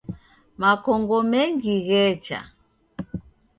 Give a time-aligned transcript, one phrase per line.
[0.59, 2.39] Makongo mengi ghecha.